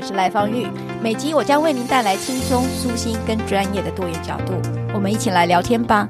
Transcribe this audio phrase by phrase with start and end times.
[0.00, 0.66] 我是赖芳玉，
[1.02, 4.54] 每集我将为您带来轻松、舒心跟专业的多元角度，
[4.94, 6.08] 我们一起来聊天吧。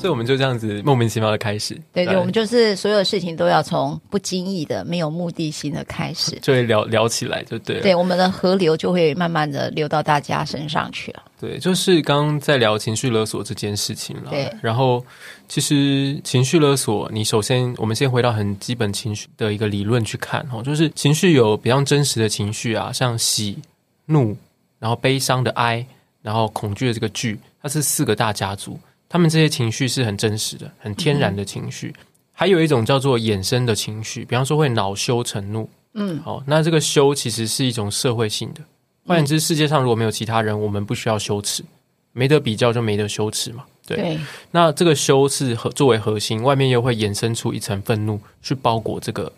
[0.00, 7.82] 所以我们就这样子莫名其妙的开始，对对，我们就是所有事情都要从不经意的、没有目的性的开始，就会聊聊起来，就对了。
[7.82, 11.22] 对，我们的河流就会慢慢的流到大家身上去了。
[11.38, 14.30] 对，就是刚刚在聊情绪勒索这件事情了。
[14.30, 15.04] 对，然后
[15.48, 23.58] 其实情绪勒索，你首先我们先回到很基本情绪的一个理论去看哦，就是情绪有比较真实的情绪啊，像喜、
[24.06, 24.36] 怒，
[24.78, 25.84] 然后悲伤的哀，
[26.22, 28.78] 然后恐惧的这个惧，它是四个大家族，
[29.10, 31.88] 他们这些情绪是很真实的、很天然的情绪。
[31.98, 35.68] 嗯、还有一种叫做衍生的情绪，比方说会恼羞成怒。
[35.94, 38.60] 嗯，好，那这个羞其实是一种社会性的。
[39.04, 41.64] 换言之，世界上如果没有其他人，我们不需要羞耻，
[42.12, 43.64] 没得比较就没得羞耻嘛。
[43.84, 44.20] 对，对，
[44.52, 49.32] 那这个羞是和作为核心，外面又会衍生出一层愤怒，去包裹这个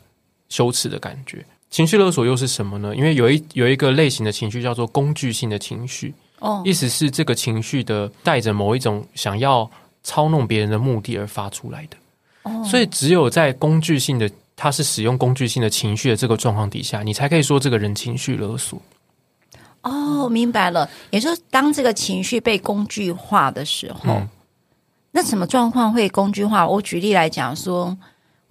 [0.50, 1.42] 羞耻的感觉。
[1.70, 2.94] 情绪勒索又是什么呢？
[2.94, 6.12] 因为有一有一个类型的情绪叫做工具性的情绪，
[6.42, 9.70] 哦，意思是这个情绪的带着某一种想要
[10.02, 11.96] 操弄别人的目的而发出来的。
[12.42, 18.82] 哦，所以只有在工具性的，他是使用工具性的情绪的这个状况底下，你才可以说这个人情绪勒索。
[19.83, 20.90] 哦，明白了。
[21.11, 24.28] 也就是当这个情绪被工具化的时候，嗯、
[25.12, 26.67] 那什么状况会工具化？
[26.67, 27.96] 我举例来讲说，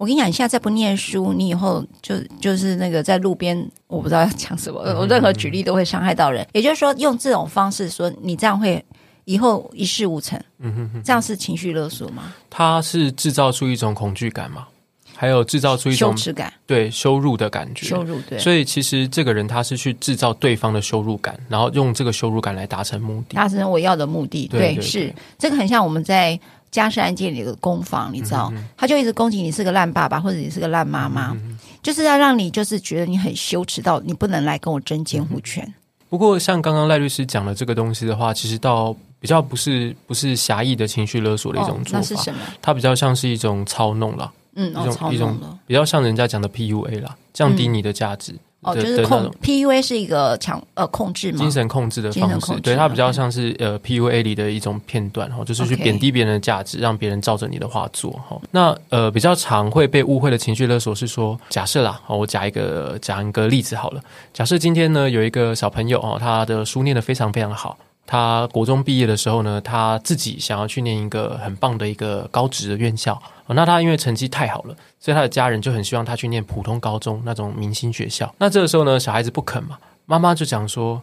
[0.02, 6.42] 我跟你讲，你现在再不念书，你以后就就是那个在路边，我不知道要讲什么，嗯、我任何举例都会伤害到人。
[6.42, 8.84] 嗯、也就是说，用这种方式说，你这样会
[9.26, 10.36] 以后一事无成。
[10.58, 12.34] 嗯哼哼，这样是情绪勒索吗？
[12.50, 14.66] 它是制造出一种恐惧感吗？
[15.14, 18.36] 还有制造出一种羞耻感，对羞辱的感觉，羞辱对。
[18.40, 24.48] 所以其实这个人他是去制造对方的羞辱感，然后用这个羞辱感来达成目的，达成我要的目的。
[24.48, 26.36] 对，对，对，对，是这个很像我们在
[26.72, 31.36] 家事案件里的攻防，你知道，他就一直攻击你是个烂爸爸，或者你是个烂妈妈，
[31.82, 35.62] 就是要让你就是觉得你很羞耻到你不能来跟我争监护权。
[35.64, 35.74] 嗯、
[36.08, 42.40] 不过像刚刚赖律师讲的这个东西的话，其实到比较不是不是狭义的情绪勒索的一种做法，哦、那是什么？
[42.60, 44.32] 它比较像是一种操弄了。
[44.54, 58.40] 嗯，一种、哦、一种比较像人家讲的 PUA 啦，降低你的价值、嗯、哦，就是控 PUA 是一个强呃控制嘛，精神控制的方式，对，它比较像是呃 PUA 里的一种片段哈，就是去贬低别人的价值，让别人照着你的话做哈。
[58.52, 64.00] 那呃比较常会被误会的情绪勒索是说，假设啦，我讲一个讲一个例子好了，
[64.32, 67.76] 假设今天呢有一个小朋友哦，他的书念得非常非常好。
[68.06, 73.20] 他国中毕业的时候呢，他自己想要去念一个很棒的一个高职的院校。
[73.54, 78.34] 那他因为成绩太好了，所以他的家人就很希望他去念普通高中那种明星学校。
[78.38, 81.02] 那这个时候呢，小孩子不肯嘛，妈妈就讲说：“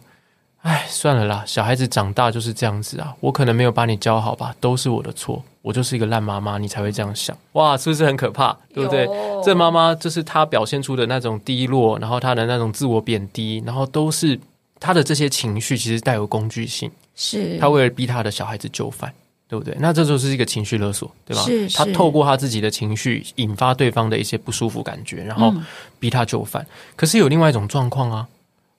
[0.62, 8.56] 哎，算了啦，小孩子长大就是这样子啊，我可能没有把你教好吧，都是我的错，我就是一个烂妈妈，你才会这样想。”哇，是不是很可怕？
[8.74, 9.08] 对不对？
[9.44, 14.40] 这妈妈就是她表现出的那种低落，然后她的那种自我贬低，然后都是。
[14.80, 19.12] 他的这些情绪其实带有工具性，是他为了逼他的小孩子就范，
[19.46, 19.76] 对不对？
[19.78, 21.42] 那这就是一个情绪勒索，对吧？
[21.44, 25.54] 是，是他透过他自己的情绪引发对方的一些不舒服感觉，然后
[25.98, 26.62] 逼他就范。
[26.62, 28.26] 嗯、可是有另外一种状况啊。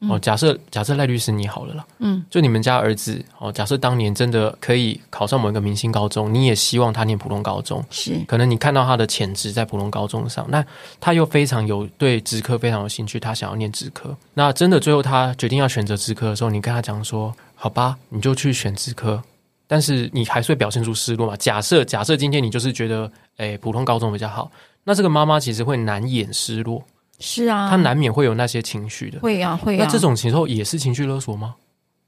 [0.09, 10.65] 哦，假设假设赖律师你好了啦，嗯，就你们家儿子哦，假设当年真的可以考上某一个明星高中，你也希望他念普通高中，是，可能你看到他的潜质在普通高中上，那
[10.99, 19.21] 他又非常有对职科非常有兴趣，他想要念职科，那真的最后他决定要选择职科的时候，你跟他讲说，好吧，你就去选职科，
[19.67, 21.35] 但是你还是会表现出失落嘛？
[21.37, 24.51] 假设假设今天你就是觉得，诶，普通高中比较好，
[24.83, 26.83] 那这个妈妈其实会难掩失落。
[27.21, 29.85] 是啊，他难免会有那些情绪的，会啊，会啊。
[29.85, 31.55] 那这种情候也是情绪勒索吗？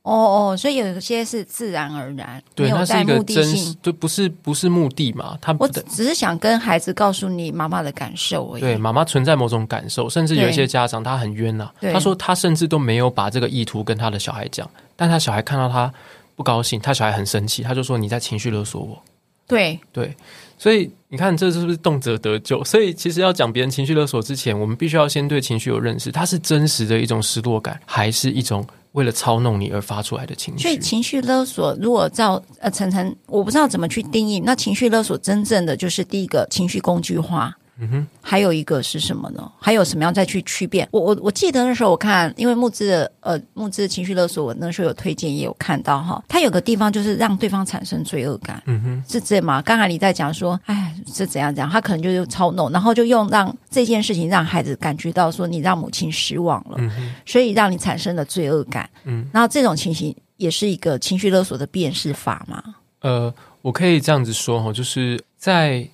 [0.02, 0.12] 哦
[0.52, 5.38] 哦，所以有些是自然而然，对，没有带目的性，就不是不是目的嘛。
[5.40, 8.60] 他我只是想跟孩子告诉你妈妈的感受而已。
[8.60, 11.74] 对，妈妈存在某种感受，甚至有一些家长他很冤呐、啊。
[11.94, 15.90] 他说他甚至都没有把这个意图跟他的小孩讲，但他小孩看到他
[16.36, 19.02] 不高兴，他小孩很生气，他就说你在情绪勒索我。
[19.48, 20.16] 对对。
[20.58, 22.64] 所以你看，这是不是动辄得咎？
[22.64, 30.64] 所以其实要讲别人情绪勒索之前，我们必须要先对情绪有认识，它是真实的一种失落感，还是一种为了操弄你而发出来的情绪？
[30.64, 34.40] 所以情绪勒索，如果照呃晨晨，我不知道怎么去定义。
[34.46, 37.54] 那情绪勒索真正的就是第一个情绪工具化。
[37.80, 39.52] 嗯哼，还有一个是什么呢？
[39.60, 40.88] 还有什么样再去区别？
[40.92, 49.60] 我我我记得那时候我看，因为慕姿的呃慕姿的情绪勒索，我那时候有推荐也有看到哈，他有个地方就是让对方产生罪恶感，嗯哼，是这吗？
[49.64, 51.68] 刚才你在讲说，哎，是怎样讲？
[51.68, 62.64] 他可能就是操弄，然后就用让这件事情让孩子感觉到说你让母亲失望了，嗯哼，所以让你产生了罪恶感，嗯，然后这种情形也是一个情绪勒索的辨识法吗？
[63.02, 63.34] 呃，
[63.64, 65.90] 我可以这样子说哈，就是在。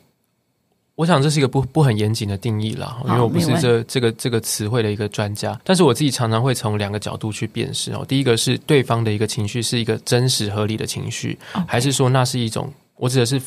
[1.00, 5.57] 我想这是一个不不很严谨的定义啦，因为我不是这这个这个词汇的一个专家。
[5.63, 8.04] 但是我自己常常会从两个角度去辨识哦。
[8.06, 13.42] 第一个是对方的一个情绪是一个真实合理的情绪.还是说那是一种我指的是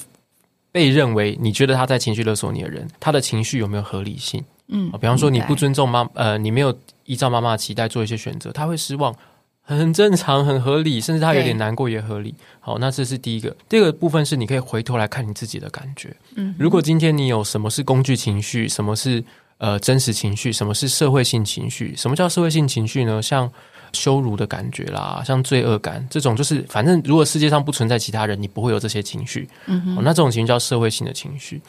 [0.71, 4.43] 被认为你觉得他在情绪勒索你的人，他的情绪有没有合理性？
[4.69, 6.75] 嗯，比方说你不尊重妈呃，你没有
[7.05, 9.15] 依照妈妈的期待做一些选择，他会失望。
[9.65, 12.35] 很正常，很合理，甚至他有点难过也合理。
[12.61, 13.57] 好，那这是第一个。
[13.69, 16.15] 第二个部分是，你可以回头来看你自己的感觉。
[16.35, 19.23] 嗯，如果今天你有什么是工具情绪，什么是
[19.59, 21.95] 呃真实情绪，什么是社会性情绪？
[21.97, 23.23] 什么叫社会性情绪呢？
[23.23, 23.51] 像
[23.93, 29.49] 羞辱的感觉啦，像罪恶感这种，就是反正如果世界上不存在其他人，你不会有这些情绪。
[29.67, 31.61] 嗯哼，那这种情绪叫社会性的情绪。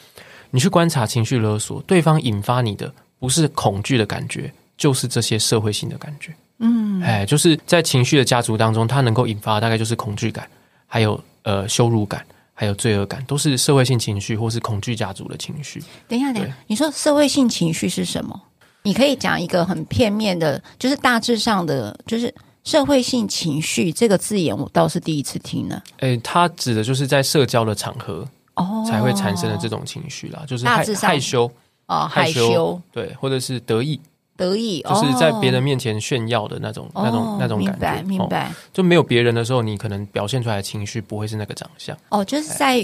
[0.50, 6.34] 你去观察情绪勒索，对方引发你的不是恐惧的感觉，就是这些社会性的感觉。
[6.58, 10.48] 嗯，哎，就是在情绪的家族当中，它能够引发大概就是恐惧感，
[10.86, 12.24] 还有呃羞辱感，
[12.54, 15.82] 还有罪恶感，都是社会性情绪或是恐惧家族的情绪。
[16.06, 18.40] 等一下，等一下，你说社会性情绪是什么？
[18.84, 25.82] 你可以讲一个很片面的，就是大致上的，就是社会性情绪这个字眼，我倒是第一次听呢。
[25.98, 31.50] 哎，它指的就是在社交的场合哦才会产生的这种情绪啦，就是害害羞
[31.86, 33.98] 哦，害羞，对，或者是得意。
[34.36, 37.78] 得意，就是在别人面前炫耀的那种、哦、那种、那种感觉。
[37.78, 38.50] 明白，明白、哦。
[38.72, 41.96] 就没有别人的时候，你可能表现出来的情绪不会是那个长相。
[42.08, 42.78] 哦，就是在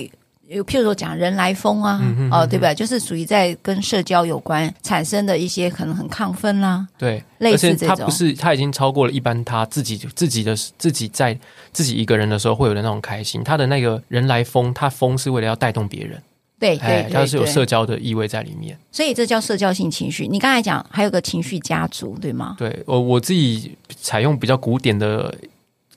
[0.46, 2.74] 有，譬如说讲人来疯啊，嗯、哼哼哦，对吧？
[2.74, 6.88] 就是属于在跟社交有关产生的一些可能很亢奋啦、啊。
[6.98, 7.96] 对，类似这种。
[7.96, 11.38] 他不是，他已经超过了一般他自己自己的自己在
[11.72, 13.44] 自己一个人的时候会有的那种开心。
[13.44, 16.20] 他的那个人来疯，他疯是为了要带动别人。
[16.60, 20.28] 对，对，它是有社交的意味在里面，所以这叫社交性情绪。
[20.28, 22.54] 你刚才讲还有个情绪家族，对吗？
[22.58, 25.34] 对，我我自己采用比较古典的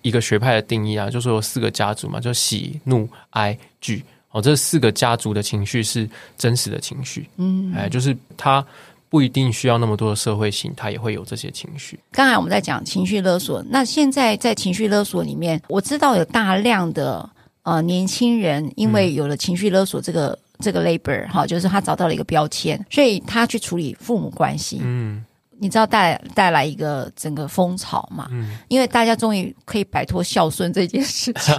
[0.01, 7.27] 一个学派的定义啊，就是有四个家族嘛，就喜怒哀惧哦，这四个家族的情绪是真实的情绪。
[7.35, 8.65] 嗯，哎，就是它
[9.09, 11.99] 不一定需要那么多的社会性，它也会有这些情绪。
[12.09, 17.29] 刚才我们在讲情绪勒索，那现在在情绪勒索里面，我知道有大量的
[17.63, 20.39] 呃年轻人因为有了情绪勒索这个。
[20.63, 24.79] 嗯这个 labor 哈，就是他找到了一个标签，所以他去处理父母关系。
[24.81, 25.23] 嗯，
[25.59, 28.27] 你知道带带来一个整个风潮嘛？
[28.31, 31.53] 嗯，因为大家终于可以摆脱孝顺这件事情，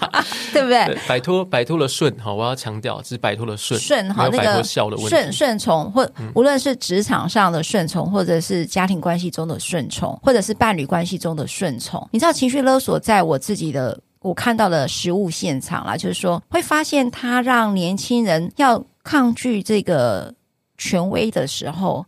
[0.54, 0.98] 对不对？
[1.06, 12.08] 摆脱摆脱了顺哈，我要强调，只摆脱了顺顺哈，那个顺顺从或无论是职场上的顺从，或者是家庭关系中的顺从，或者是伴侣关系中的顺从。
[12.10, 14.00] 你知道情绪勒索在我自己的。
[14.26, 20.34] 我看到的实物现场啦，就是说会发现他让年轻人要抗拒这个
[20.76, 22.04] 权威的时候，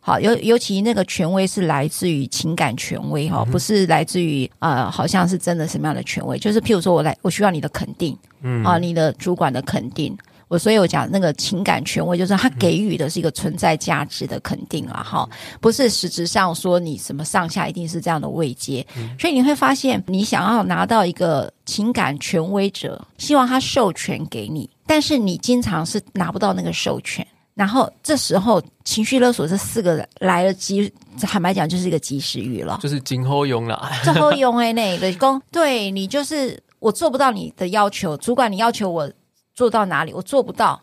[0.00, 10.16] 好尤尤其那个权威是来自于情感权威哈，不是来自于呃好像是真的什么样的权威，就是譬如说我来我需要你的肯定，嗯啊你的主管的肯定。
[10.48, 15.28] 我所以，我讲那个情感权威，就是他给予的是一个存在价值的肯定啊，哈，
[15.60, 18.84] 不是实质上说你什么上下一定是这样的位阶。
[19.18, 30.90] 所以你会发现，你想要拿到一个情感权威者，希望他授权给你，但是你经常是拿不到那个授权，然后这时候情绪勒索这四个人来了即，
[31.20, 39.10] 坦白讲就是一个及时雨了，就是今后用了，最后用哎，那个工，对你就是我做不到你的要求，主管你要求我。
[39.58, 40.12] 做到哪里？
[40.12, 40.80] 我做不到。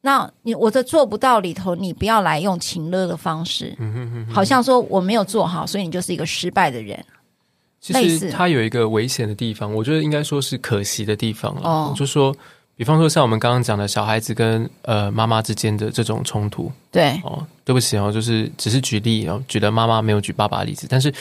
[0.00, 7.04] 那你我的做不到里头，你不要来用情乐的方式，嗯、哼哼哼好像说我没有做好，所以你就是一个失败的人。
[7.80, 11.60] 其实他有一个危险的地方，我觉得应该说是可惜的地方了。
[11.62, 12.34] 哦，就说，
[12.74, 21.14] 比方说像我们刚刚讲的小孩子跟呃妈妈之间的这种冲突，对哦，对不起哦，就是只是举例哦，举的妈妈没有举爸爸的例子，但是。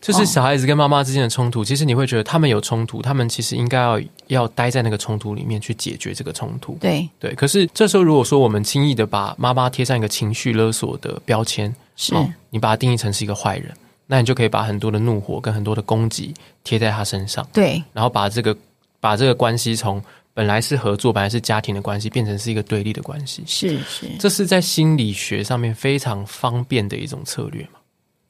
[0.00, 6.78] 就是小孩子跟妈妈之间的冲突，其实你会觉得他们有冲突，他们其实应该要要待在那个冲突里面去解决这个冲突。
[6.80, 13.70] 对对，可是这时候如果说我们轻易的把妈妈贴上一个情绪勒索的标签，是、哦、你把它定义成是一个坏人，
[14.06, 16.32] 那你就可以把很多的怒火跟很多的攻击
[16.64, 17.46] 贴在他身上。
[17.52, 18.56] 对，然后把这个
[19.00, 20.02] 把这个关系从
[20.32, 23.42] 本来是合作，本来是家庭的关系，变成是一个对立的关系。
[23.46, 27.80] 是是，这是在心理学上面非常方便的一种策略嘛？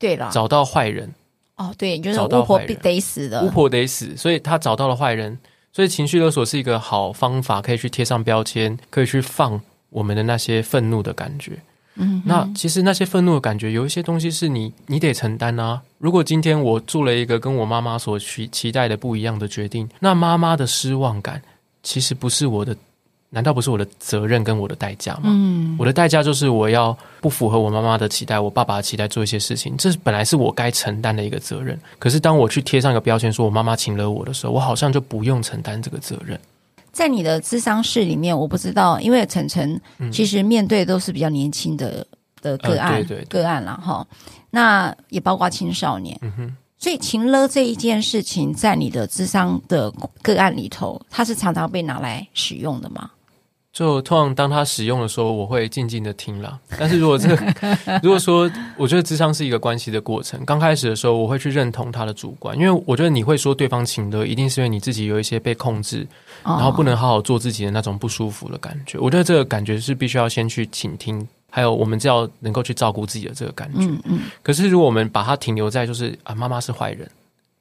[0.01, 1.15] 对了，找到坏人。
[1.61, 5.39] 哦，对，就是巫婆必得死的，巫婆得死，所以他找到了坏人，
[5.75, 11.59] 所以情绪勒索是一个好方法，可以去贴上标签，可以去放我们的那些愤怒的感觉。
[11.97, 15.83] 嗯，那其实那些愤怒的感觉，有一些东西是你你得承担啊。
[15.99, 21.43] 如果今天我做了一个跟我妈妈所期期待的不一样的决定，那妈妈的失望感
[21.83, 22.75] 其实不是我的。
[23.33, 25.23] 难道不是我的责任跟我的代价吗？
[25.27, 31.79] 嗯，我的代价就是我要不符合我妈妈的期待，我爸爸的期待做一些事情，这本来是我该承担的一个责任。
[32.01, 36.39] 可是当我去贴上一个标签，说我妈妈请了我的时候，我好像就不用承担这个责任。
[36.91, 39.81] 在你的智商室里面，我不知道，因为晨晨
[40.13, 42.05] 其实面对都是比较年轻的
[42.43, 44.05] 的个案，呃、对对对个案了哈。
[44.51, 46.57] 那也包括青少年，嗯哼。
[46.83, 53.11] 所以情勒这一件事情，在你的智商的个案里头，它是常常被拿来使用的吗？
[53.73, 56.59] 就通常当他使用的时候，我会静静的听了。
[56.77, 57.55] 但是如果这个，
[58.03, 66.05] 如果说我觉得智商是一个关系的过程，刚开始的时候，我会去认同他的主观，因为我觉得你会说对方情的，一定是因为你自己有一些被控制，
[66.43, 68.99] 然后不能好好做自己的那种不舒服的感觉。
[68.99, 73.87] 我觉得这个感觉是必须要先去倾听，还有我们就要能够去照顾自己的这个感觉。
[73.87, 74.19] 嗯嗯。
[74.43, 77.09] 可是如果我们把它停留在就是啊，妈妈是坏人，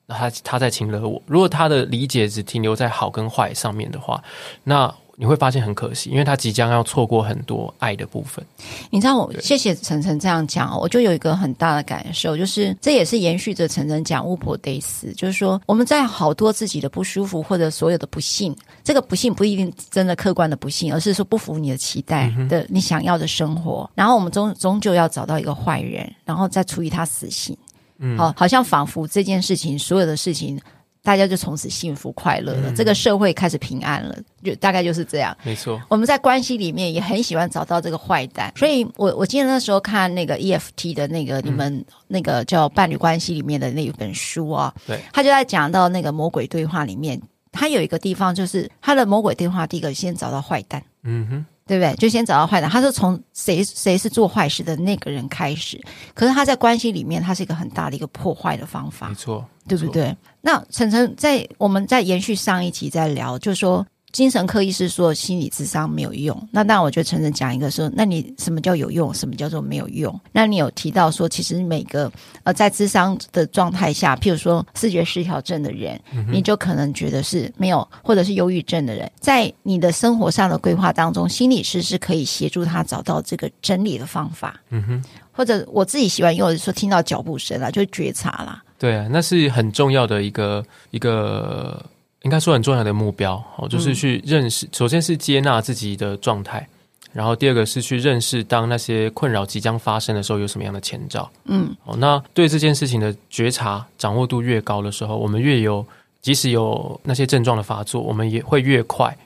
[0.08, 4.24] 那他他在情勒我，如果他的理解只停留在好跟坏上面的话，
[4.64, 4.92] 那。
[5.22, 8.44] 你会发现很可惜，因为他即将要错过很多爱的部分。
[8.90, 27.58] 你知道我，我谢谢晨晨这样讲，我就有一个很大的感受，就是这也是延续着晨晨讲巫婆得死，就是说我们在好多自己的不舒服或者所有的不幸，这个不幸不一定真的客观的不幸，而是说不符你的期待的你想要的生活，嗯、然后我们终终究要找到一个坏人，然后再处以他死刑。
[27.98, 30.58] 嗯，好，好像仿佛这件事情所有的事情。
[31.02, 35.36] 大家就从此幸福快乐了，嗯、这个社会开始平安了，就大概就是这样。
[35.44, 47.20] 没错，我们在关系里面也很喜欢找到这个坏蛋，所以我我记得那时候看那个 EFT 的那个你们那个叫伴侣关系里面的那一本书啊，对，他就在讲到那个魔鬼对话里面，
[47.52, 51.46] 他有一个地方就是他的魔鬼对话，第一个先找到坏蛋，嗯哼。
[51.70, 51.96] 对不对？
[51.98, 55.80] 就先找到坏人，他是从谁谁是做坏事的那个人开始。
[56.16, 60.18] 可是他在关系里面，他是一个很大的一个破坏的方法，没错，对不对？
[60.42, 63.86] 那晨晨在我们在延续上一集在聊，就是说。
[64.12, 69.14] 精神科医师说心理智商没有用，那当然我觉得陈晨讲一个说，那你什么叫有用？
[69.14, 70.20] 什么叫做没有用？
[70.32, 72.12] 那你有提到说，其实每个
[72.44, 84.60] 呃在智商的状态下，譬如说视觉失调症的人，嗯、你就可能觉得是没有，或者是忧郁症的人，在你的生活上的规划当中，心理师是可以协助他找到这个整理的方法。
[84.70, 88.64] 嗯哼，或者我自己喜欢用的说，听到脚步声啦，就觉察啦。
[88.80, 91.86] 对啊，那是很重要的一个一个。
[92.24, 96.68] 应该说很重要的目标哦，就是去认识，首先是接纳自己的状态，
[97.14, 101.30] 然后第二个是去认识，当那些困扰即将发生的时候，有什么样的前兆。
[101.46, 105.86] 嗯，哦，那对这件事情的觉察掌握度越高的时候，我们越有，
[106.22, 109.18] 即使有那些症状的发作，我们也会越快。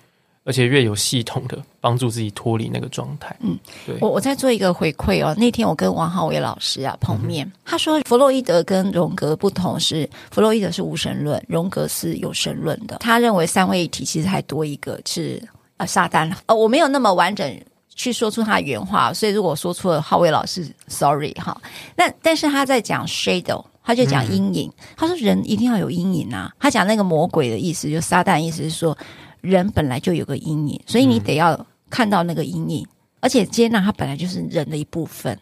[0.46, 3.34] 而且越有系统的帮助自己脱离那个状态。
[3.40, 3.96] 嗯，对。
[4.02, 5.34] 我我在做一个回馈哦。
[5.38, 12.98] 那天我跟王浩伟老师啊碰面，嗯、他说弗洛伊德跟荣格不同是，弗洛伊德是无神论，荣格是有神论的。
[12.98, 15.42] 他认为三位一体其实还多一个是
[15.78, 16.30] 啊撒旦。
[16.48, 17.62] 呃，我没有那么完整
[17.96, 21.56] 去说出他的原话，所以如果说错了，浩伟老师，sorry 哈。
[21.96, 24.68] 那但是他在讲 shadow，他就讲阴影。
[24.68, 26.52] 嗯、他说人一定要有阴影啊。
[26.60, 28.98] 他讲那个魔鬼的意思，就撒旦意思是说。
[29.44, 35.38] 人本来就有个阴影，所以你得要看到那个阴影，嗯、而且接纳它本来就是人的一部分。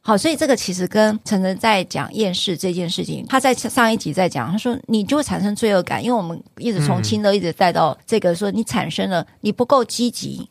[0.00, 10.48] 好，所以这个其实跟晨晨在讲厌世这件事情，他在上一集在讲，他说你就会产生罪恶感，因为我们一直从轻的一直带到这个，说你产生了你不够积极。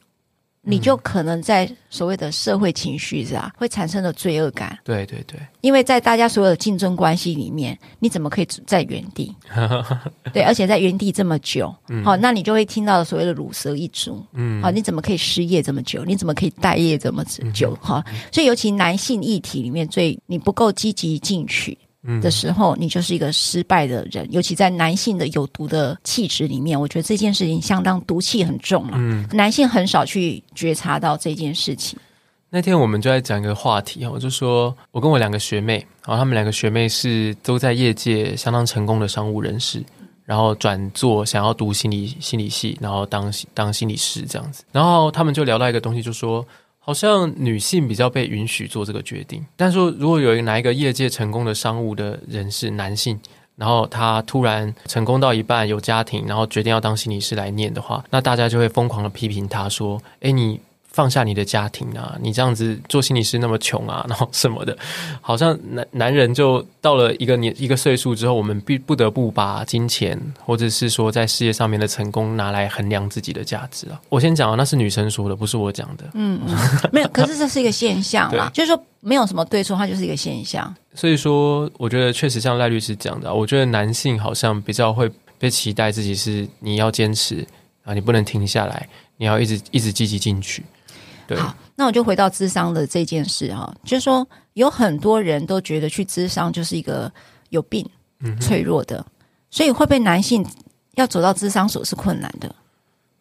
[0.65, 4.77] 你就可能在所谓的社会情绪是吧，会产生的罪恶感。
[4.83, 9.35] 对对对，因为在大家所有的竞争关系里面，你怎么可以在原地？
[10.33, 14.23] 对，而且在原地这么久，好、嗯哦，那你就会听到所谓的“乳蛇一族”。
[14.33, 16.03] 嗯，好、哦，你怎么可以失业这么久？
[16.05, 17.77] 你怎么可以待业这么久？
[17.81, 21.77] 哈、嗯哦，所以尤其男性议题里面，最你不够积极进取。
[22.21, 24.27] 的时候，你就是一个失败的人。
[24.31, 28.93] 尤其在男性的有毒的气质里面，我觉得这件事情相当毒气很重了。
[28.95, 31.97] 嗯，男性很少去觉察到这件事情。
[32.49, 39.83] 那天我们就在讲一个话题，我就说我跟我两个学妹，然后他们两个学妹是都在业界相当成功的商务人士，
[40.25, 44.63] 然后转做想要读心理心理系，然后当当心理师这样子。
[44.71, 46.45] 然后他们就聊到一个东西，就说。
[46.85, 53.17] 好像女性比较被允许做这个决定，但是说如果有哪一个业界成功的商务的人士，男性
[53.55, 60.59] 然后他突然成功到一半有家庭，然后决定要当心理师来念的话，那大家就会疯狂的批评他说：“诶，你。”
[60.93, 62.15] 放下你的家庭啊！
[62.21, 64.77] 你这样子做心理师那么穷啊， 然后什么的，
[65.21, 73.99] 好像男男人就到了一个年一个岁数之后，我们必不得不把金钱或者是说在事业上面的成功拿来衡量自己的价值啊。
[74.07, 76.05] 我先讲啊，那是女生说的，不是我讲的。
[76.13, 76.55] 嗯嗯，
[76.91, 80.71] 没有，可是这是一个现象 啦，就是说没有什么对错，它就是一个现象。
[80.93, 85.09] 所以说，我觉得确实像赖律师讲的啊，我觉得男性好像比较会
[85.39, 87.43] 被期待自己是你要坚持
[87.83, 90.63] 啊，你不能停下来，你要一直一直积极进取。
[91.27, 97.11] 对好，那我就回到智商的这件事哈，就是说有很多人都觉得去智商就是一个
[97.49, 97.87] 有病、
[98.19, 99.05] 嗯脆弱的，
[99.49, 100.45] 所以会被男性
[100.95, 102.53] 要走到智商所是困难的，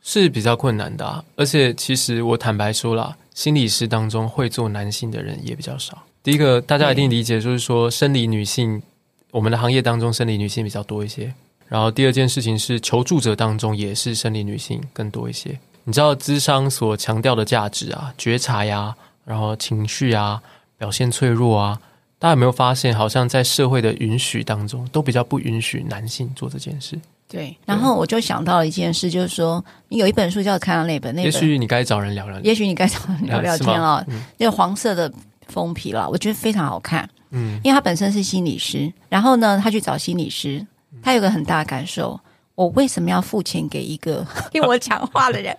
[0.01, 1.25] 是比较困难的啊。
[1.37, 6.03] 而且其实我坦白说了，心理师当中会做男性的人也比较少。
[6.23, 8.83] 第一个大家一定理解，就是说生理女性，
[9.31, 11.33] 我们的行业当中生理女性比较多一些。
[11.69, 15.59] 然后第二件事情是求助者当中也是生理女性更多一些。
[15.85, 20.41] 你知道智商所强调的价值啊，觉察呀，然后情绪啊，
[20.79, 21.81] 表现脆弱啊，
[22.19, 26.99] 大家有没有发现，好像在社会的允许当中，都比较不允许男性做这件事？
[27.29, 27.57] 对。
[27.67, 32.39] 然后我就想到了一件事，就是说，你有一本书叫《看到那本》，那本，也许你该找人聊聊。
[32.41, 34.05] 也许你该找人聊聊天啊。
[34.09, 35.13] 嗯、那个黄色的
[35.49, 37.09] 封皮了，我觉得非常好看。
[37.31, 40.65] 嗯，因为他本身是心理师，然后呢，他去找心理师，
[41.03, 42.21] 他有个很大的感受。
[42.55, 45.57] 我为什么要付钱给一个 听我讲话的人？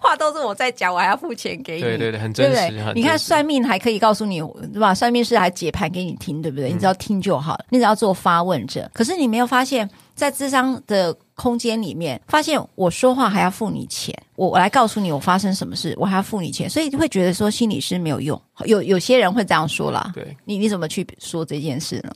[0.00, 1.82] 话都是我在讲，我还要付钱给你？
[1.82, 2.54] 对对对，很真实。
[2.54, 4.40] 对对，你看算命还可以告诉你，
[4.72, 4.92] 对吧？
[4.92, 6.72] 算命师还解盘给你听，对不对？
[6.72, 8.90] 嗯、你只要听就好了，你只要做发问者。
[8.92, 18.40] 可是你没有发现，在智商的空间里面，发现我说话还要付你钱，我我来告诉你我发生什么事，我还要付你钱，所以会觉得说心理师没有用。
[18.64, 20.10] 有有些人会这样说啦。
[20.12, 22.10] 对，你你怎么去说这件事呢？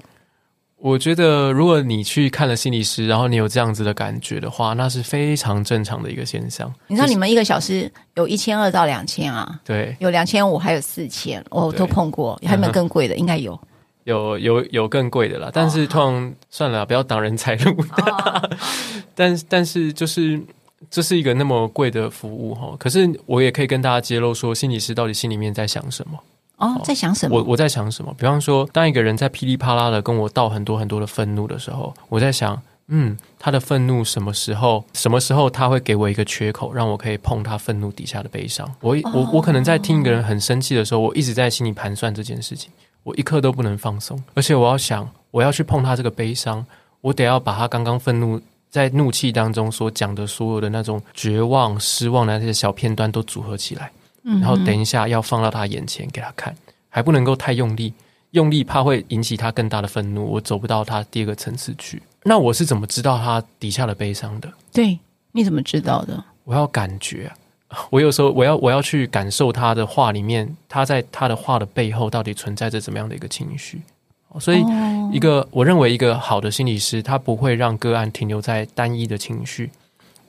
[0.82, 6.72] 我觉得，如果你去看了心理师，然后你有这样子的感觉的话，那是非常正常的一个现象。
[6.86, 9.60] 你知道，你们一个小时有一千二到两千啊？
[9.62, 12.40] 对，有两千五，还有四千，我都碰过。
[12.46, 13.14] 还有没有更贵的？
[13.20, 13.60] 应该有，
[14.04, 15.50] 有有有更贵的啦。
[15.52, 17.76] 但是通常算了，不要挡人财路。
[19.14, 20.40] 但但是就是
[20.90, 22.74] 这是一个那么贵的服务哈。
[22.78, 26.18] 可是我也可以跟大家揭露说，心理师到底心里面在想什么。
[26.60, 27.36] 哦，在想什么？
[27.36, 28.14] 我我在想什么？
[28.18, 34.84] 比方说，当一个人在噼里啪啦的跟我道很多很多的愤怒的时候，我在想，嗯，他的愤怒什么时候？
[34.92, 38.70] 什么时候他会给我一个缺口，让我可以碰他愤怒底下的悲伤？
[38.80, 42.70] 我我我可能在听一个人很生气的时候，我一直在心里盘算这件事情，
[43.04, 46.66] 我一刻都不能放松，而且我要想，我要去碰他这个悲伤，
[47.00, 53.90] 我得要把他刚刚愤怒在怒气当中所讲的所有的那种绝望、失望的那些小片段都组合起来。
[54.22, 56.54] 然后等一下要放到他眼前给他看，
[56.88, 57.92] 还不能够太用力，
[58.32, 62.02] 用力怕会引起他更大的愤怒，我走不到他第二个层次去。
[62.24, 64.52] 那我是怎么知道他底下的悲伤的？
[64.72, 64.98] 对，
[65.32, 66.22] 你怎么知道的？
[66.44, 67.30] 我要感觉，
[67.90, 73.80] 我有时候我要我要去感受他的话里面，他在他的话的背后到底存在着怎么样的一个情绪。
[74.38, 74.64] 所以，
[75.12, 79.70] 一个我认为一个好的心理师，他不会让个案停留在单一的情绪。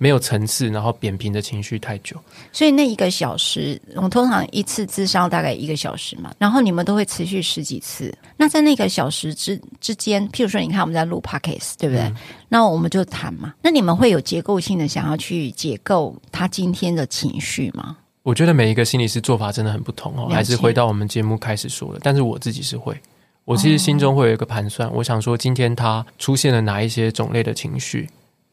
[0.01, 2.17] 没有层次，然后扁平的情绪太久，
[2.51, 8.11] 所以那一个小时，我们通常一次咨商大概一个小时嘛，然后你们都会持续十几次。
[8.35, 12.01] 那在那个小时之之间，譬如说，你看我们在录 Podcast，对不对？
[12.05, 12.15] 嗯、
[12.49, 13.53] 那我们就谈嘛。
[13.61, 17.95] 那你们会有结构性的想要去解构他今天的情绪吗？
[18.23, 20.27] 我觉得每一个心理师做法真的很不同哦。
[20.31, 22.99] 还是回到我们节目开始说的，但是我自己是会，
[23.45, 28.09] 我其实心中会有一个盘算，哦、我想说今天他出现了哪一些种类的情绪。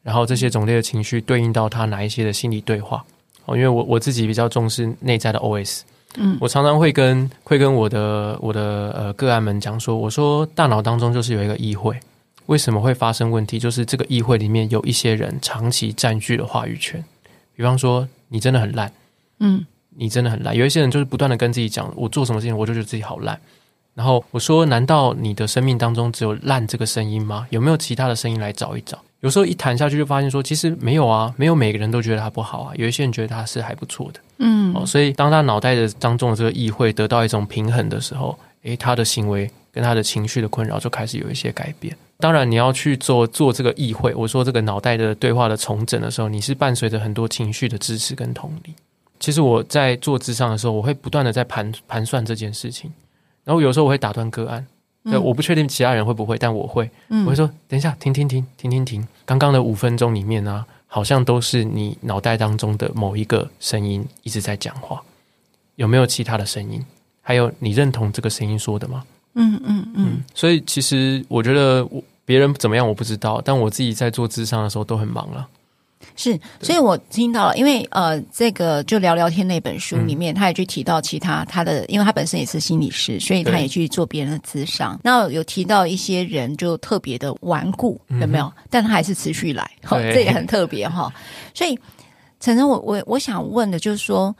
[0.08, 3.04] 然后这些种类的情绪对应到他哪一些的心理对话。
[3.44, 5.80] 哦，因为我我自己比较重视内在的 OS，
[6.16, 11.94] 嗯，我常常会跟会跟我的我的呃个案们讲说，我说大脑当中就是有一个议会，
[12.46, 13.58] 为什么会发生问题？
[13.58, 17.04] 就是这个议会里面有一些人长期占据了话语权，
[17.54, 18.90] 比方说你真的很烂，
[19.40, 23.38] 嗯，你真的很烂，有一些人就是不断的跟自己讲，我做什么事情我就觉得自己好烂，
[23.94, 27.46] 然后我说，难道你的生命当中只有烂这个声音吗？
[27.50, 28.98] 有没有其他的声音来找一找？
[29.20, 41.96] 有时候一谈下去，就发现说，其实没有啊，没有每个人都觉得他不好啊，有一些人觉得他是还不错的，嗯，哦，所以当他脑袋的当中的这个议会得到一种平衡的时候，诶，他的行为跟他的情绪的困扰就开始有一些改变。
[42.18, 48.74] 当然，你要去做做这个议会，我说这个脑袋的对话的重整的时候，你是伴随着很多情绪的支持跟同理。
[49.18, 52.88] 其实我在做智商的时候，我会不断的在盘盘算这件事情，
[53.42, 54.64] 然后有时候我会打断个案。
[55.10, 56.90] 对，我不确定其他人会不会，但我会。
[57.08, 65.02] 嗯，我会说，等一下，停停停停停停，刚刚的五分钟里面呢，好像都是你脑袋当中的某一个声音一直在讲话，
[65.76, 66.84] 有没有其他的声音？
[67.20, 69.04] 还有，你认同这个声音说的吗？
[69.34, 70.24] 嗯嗯嗯。
[70.34, 75.46] 所以其实我觉得，我别人怎么样我不知道，但我自己在做智商的时候都很忙了。
[76.16, 84.98] 是，所以我听到了，因为呃，这个就聊聊天那本书里面，嗯、他也去提到其他他的，因为他本身也是心理师，所以他也去做别人的咨商。
[85.02, 88.46] 那有提到一些人就特别的顽固，有没有？
[88.46, 91.12] 嗯、但他还是持续来， 哦、这也很特别哈。
[91.54, 91.78] 所以，
[92.40, 94.34] 晨晨，我我我想问的就是说，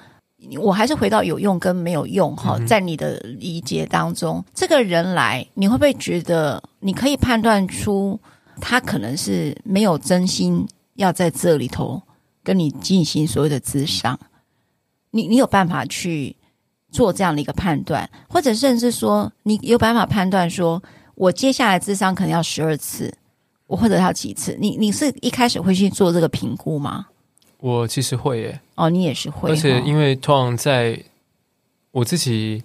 [0.60, 8.18] 我还是回到有用跟没有用哈，嗯、在你的理解当中，这个人来，你会不会觉得你可以判断出
[8.60, 10.66] 他可能是没有真心？
[10.98, 12.02] 要在这里头
[12.42, 14.18] 跟你进行所有的咨商，
[15.12, 16.34] 你你有办法去
[16.90, 20.82] 做这样的一个判断，或者甚至说你有办法判断说，
[21.14, 23.14] 我接下来智商可能要十二次，
[23.68, 24.56] 我或者要几次？
[24.60, 27.06] 你你是一开始会去做这个评估吗？
[27.58, 28.60] 我其实会耶。
[28.74, 31.00] 哦，你也是会，而且因为通常在
[31.92, 32.62] 我自己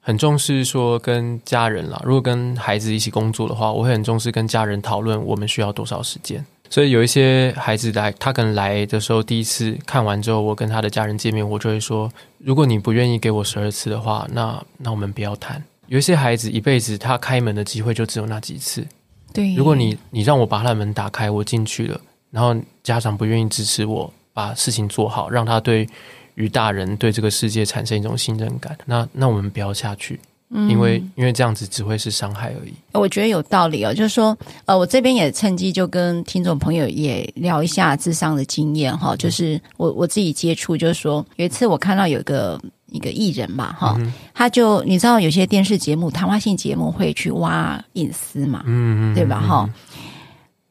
[0.00, 6.44] 很重视说跟家人啦，如果跟孩子一起工作的话，我会很重视跟家人讨论我们需要多少时间。
[6.68, 15.62] 所以有一些孩子来，他可能来的时候第一次看完之后，我跟他的家人见面，我就会说：如果你不愿意给我十二次的话，那那我们不要谈。
[15.86, 18.84] 有一些孩子一辈子他开门的机会就只有那几次。
[19.32, 22.00] 对，如果你你让我把他的门打开，我进去了，
[22.30, 25.88] 然后家长不愿意支持我把事情做好，让他对
[26.34, 30.18] 于大人对这个世界产生一种信任感，那那我们不要下去。
[30.50, 32.72] 嗯，因为因为这样子只会是伤害而已。
[32.92, 39.16] 我觉得有道理哦，就是说，呃，我这边也趁机就跟听众朋友也聊一下智商的经验哈。
[39.16, 42.60] 就是我我自己接触，就是说有一次我看到有一个
[42.92, 49.68] 一个艺人嘛哈，嗯、他就你知道有些电视节目谈话性节目会去挖隐私嘛，嗯嗯，对吧哈？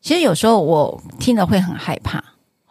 [0.01, 2.23] 其实有时候我听了会很害怕。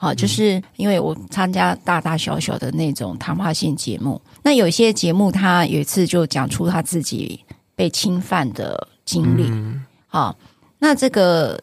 [0.04, 7.40] 好，就是因为我参加大大小小的那种谈话性节目，那有一些节目，他有一次就讲出他自己
[7.74, 9.50] 被侵犯的经历。
[10.06, 10.36] 好，
[10.78, 11.58] 那这个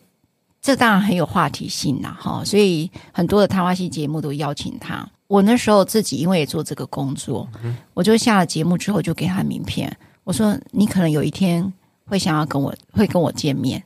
[0.60, 5.08] 这当然很有话题性啦，哈，所以很多的谈话性节目都邀请他。
[5.28, 7.48] 我那时候自己因为也做这个工作，
[7.94, 11.72] 我就下了节目之后就给他名片，我说你可能有一天
[12.08, 13.84] 会想要跟我会跟我见面，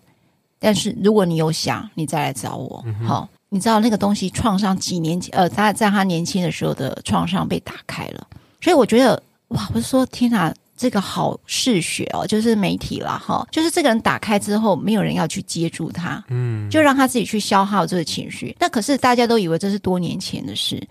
[0.59, 3.27] 但是如果你有想，你再来找我，好。
[3.49, 8.27] 你知道那个东西创伤几年前，呃，他在他年轻的时候的创伤被打开了，
[8.60, 18.53] 所以我觉得哇，我说天哪，这个好嗜血哦，就是媒体啦哈，就是这个人打开之后，没有人要去接住他，嗯，就让他自己去消耗这个情绪。
[18.60, 20.86] 那可是大家都以为这是多年前的事，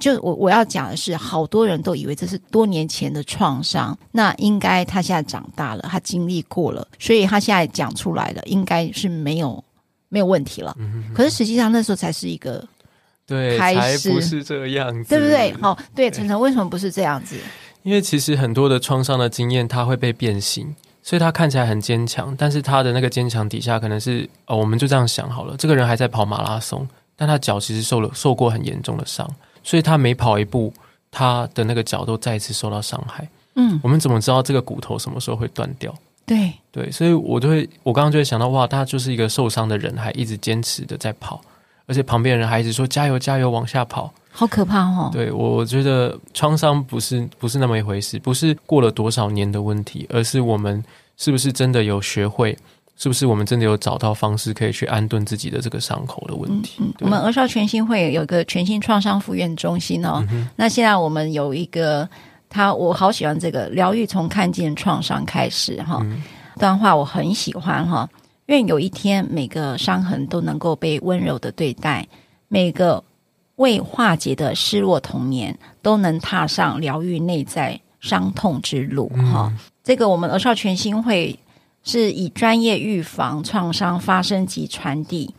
[0.00, 9.62] 就我我要讲的是，好多人都以为这是多年前的创伤，那应该他现在长大了，他经历过了，所以他现在讲出来的应该是没有。
[10.08, 10.76] 没有问题了，
[11.14, 12.66] 可是实际上那时候才是一个
[13.26, 15.52] 对，开始不是这样子，对不对？
[15.60, 17.36] 好、哦，对，晨晨为什么不是这样子？
[17.82, 29.28] 因为其实很多的创伤的经验，它会被变形，所以他看起来很坚强，但是他的那个坚强底下，可能是哦，我们就这样想好了，这个人还在跑马拉松，但他脚其实受了受过很严重的伤，
[29.62, 30.72] 所以他每跑一步，
[31.10, 33.28] 他的那个脚都再一次受到伤害。
[33.54, 35.94] 嗯，我们怎么知道这个骨头什么时候会断掉？
[36.28, 41.40] 对对，所以我就会，我刚刚就会想到，哇，他就是一个受伤的人，还一直坚持的在跑，
[41.86, 45.10] 而且旁边人还一直说加油加油往下跑，好可怕哦。
[45.12, 50.84] 对，我觉得创伤不是不是那么一回事，不是过了多少年的问题，而是我们
[51.16, 52.56] 是不是真的有学会，
[52.96, 56.76] 是不是我们真的有找到方式可以去安顿自己的这个伤口的问题。
[56.80, 62.08] 嗯嗯、我们儿少全新会有一个全新创伤复原中心哦，嗯、那现在我们有一个。
[62.48, 65.98] 他我好喜欢这个疗愈，从看见创伤开始哈。
[66.02, 66.22] 嗯、
[66.54, 68.08] 这段话我很喜欢哈。
[68.46, 72.06] 愿有一天每个伤痕都能够被温柔的对待，
[72.48, 73.04] 每个
[73.56, 79.52] 未化解的失落童年都能踏上疗愈内在伤痛之路哈。
[79.52, 81.38] 嗯、这个我们儿少全心会
[81.84, 85.34] 是以专业预防创伤发生及传递。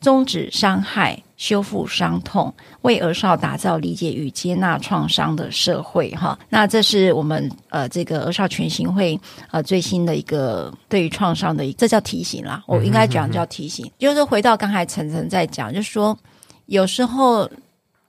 [0.00, 6.10] 终止伤害，修复伤痛，为儿少打造理解与接纳创伤的社会。
[6.10, 9.18] 哈，那这是我们呃这个儿少全行会
[9.52, 12.62] 呃最新的一个对于创伤的一个，这叫提醒啦。
[12.66, 16.18] 我应该讲叫提醒，嗯、哼哼就是回到刚才晨晨在讲，就是说
[16.66, 17.48] 有时候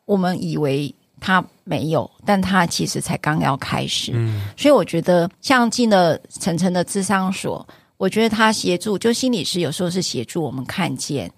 [0.06, 4.12] 我们以为他没有，但他其实才刚要开始。
[4.15, 7.63] 嗯，所以我觉得像进了晨晨的智商所，
[7.98, 11.32] 我觉得他协助，就心理师有时候是协助我们看见。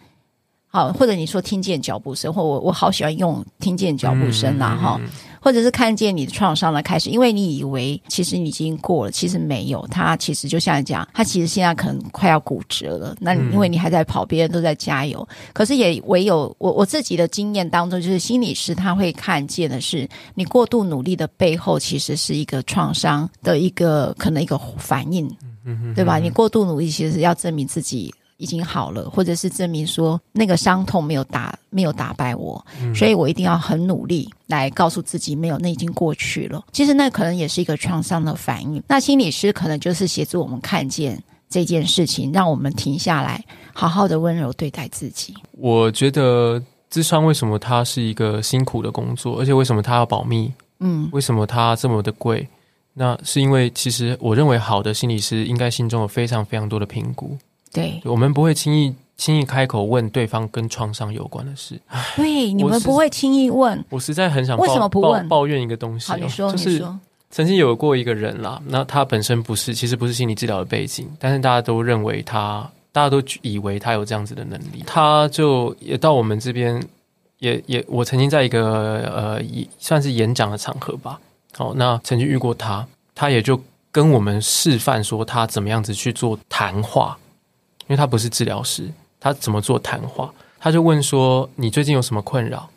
[0.73, 5.09] 好，或者你说听见脚步声，或我我好喜欢用听见脚步声啦，哈、嗯，
[5.41, 25.29] 或者是看见你的创伤的开始，因为你以为其实你已经过了，其实没有，他其实就像你讲，他其实现在可能快要骨折了，那因为你还在跑，别人都在加油，可是也唯有我我自己的经验当中，就是心理师他会看见的是你过度努力的背后，其实是一个创伤的一个可能一个反应，
[25.93, 26.17] 对吧？
[26.17, 28.13] 你过度努力其实是要证明自己。
[28.41, 36.63] 已经好了，或者是证明说那个伤痛没有打没有打败我，嗯、所以我一定要很努力来告诉自己没有，那已经过去了。
[36.71, 38.81] 其实那可能也是一个创伤的反应。
[38.87, 45.35] 那心理师可能就是协助我们看见这件事情，让我们停下来，好好的温柔对待自己。
[45.51, 50.51] 我觉得智商为什么它是一个辛苦的工作，而且为什么它要保密？
[50.79, 52.47] 嗯，为什么它这么的贵？
[52.93, 57.37] 那是因为其实我认为好的心理师应该心中有非常非常多的评估。
[57.73, 61.79] 对，我们不会轻易轻易开口问对方跟创伤有关的事。
[62.15, 63.83] 对，你们不会轻易问。
[63.89, 65.27] 我实在很想为什么不问？
[65.29, 66.83] 抱怨一个东西，好，你说，就是
[67.29, 76.81] 曾经有过一个人啦，那他本身不是，其实不是心理治疗的背景，但是大家都认为他，大家都以为他有这样子的能力，他就也到我们这边，
[77.39, 79.41] 也也，我曾经在一个呃，
[79.79, 81.19] 算是演讲的场合吧。
[81.53, 87.17] 好，那曾经遇过他，他也就跟我们示范说他怎么样子去做谈话。
[87.91, 90.33] 因为他不是治疗师，他怎么做谈话？
[90.57, 92.69] 他就问说：“你最近有什么困扰？”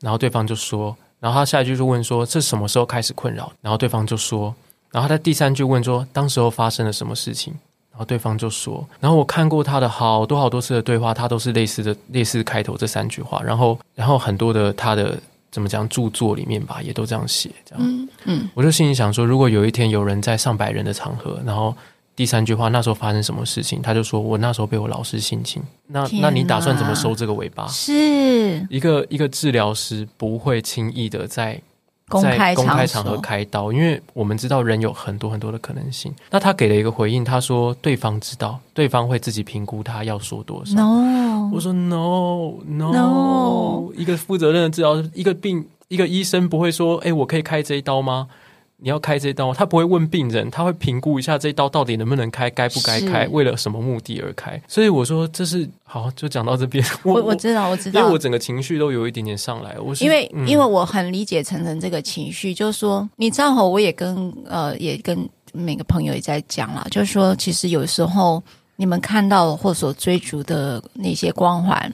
[0.00, 4.54] 然后对方就说，然后他下一句就问说：“这什么时候开始困扰？”然后对方就说，
[4.90, 7.52] 然后他第三句问说：“当时候发生了什么事情？”
[7.92, 21.76] 然后对方就说，然后我看过他的好多好多次的对话，他都是类似的类似开头这三句话，然后然后很多的他的怎么讲著作里面吧，也都这样写，这样，嗯嗯，我就心里想说，如果有一天有人在上百人的场合，然后。
[22.16, 23.82] 第三句话，那时候发生什么事情？
[23.82, 27.66] 他就说：“我那时候被我老师性侵。”那那你打算怎么收这个尾巴？
[27.66, 31.60] 是一个一个治疗师不会轻易的在
[32.08, 36.14] 公开公开场合开刀，因为我们知道人有很多很多的可能性。
[36.30, 48.28] 那他给了一个回应，他说：“对方知道，对方会自己评估他要说多少。” No，我说：“No No，, no 一个负责任的治疗师，一个病一个医生不会说：‘哎，我可以开这一刀吗？’”
[48.76, 54.60] 你要开这一刀，他不会问病人，他会评估一下这一刀到底能不能开，该不该开，为了什么目的而开。
[54.68, 56.84] 所以我说这是好，就讲到这边。
[57.02, 59.78] 我我知道，我知道，因为我整个情绪都有一点点上来。
[59.78, 68.42] 我是因为、嗯、因为我很理解晨晨这个情绪，就是说，你知道，我也跟呃也跟每个朋友也在讲了，就是说，其实有时候
[68.76, 71.90] 你们看到或所追逐的那些光环，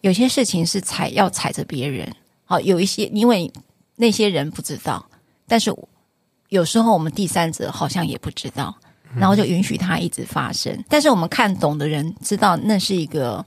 [0.00, 2.08] 有些事情是踩要踩着别人。
[2.46, 3.52] 好，有一些因为
[3.96, 5.06] 那些人不知道，
[5.46, 5.72] 但是。
[6.52, 8.74] 有时候我们第三者好像也不知道，
[9.16, 10.70] 然后就允许它一直发生。
[10.70, 13.42] 嗯、但是我们看懂的人知道，那是一个，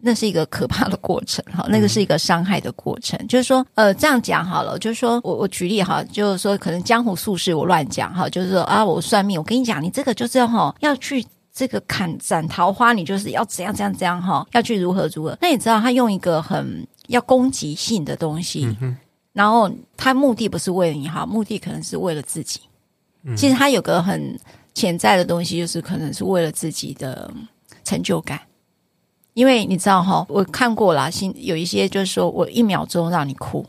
[0.00, 3.18] 那是一个可怕的过程哈，那个是一个伤害的过程。
[3.22, 15.38] 嗯、就是说，呃，这样讲好了，就是说我我举例哈，就是说可能江湖术士我乱讲哈，就是说啊，我算命，我跟你讲，你这个就是要哈要去这个砍斩桃花，你就是要怎样怎样怎样哈，要去如何如何。
[15.40, 18.76] 那你知道他用一个很要攻击性的东西。
[18.82, 18.94] 嗯
[19.32, 22.60] 然后他目的不是为了你好，目的可能是为了自己。
[23.36, 24.38] 其实他有个很
[24.74, 27.32] 潜在的东西，就是可能是为了自己的
[27.84, 28.40] 成就感。
[29.34, 33.64] 因为你知道哈，我看过啦，心有一些就是说我一秒钟让你哭，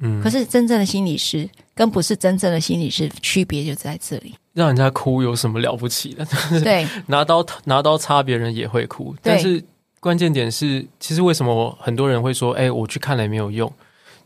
[0.00, 4.34] 嗯，可是真正的心理师跟不是真正的心理师区别就在这里。
[4.52, 6.26] 让人家哭有什么了不起的？
[6.62, 9.64] 对，拿刀拿刀插别人也会哭，但是
[10.00, 13.72] 关键点是，其实为什么我很多人会说，哎，我去看了也没有用。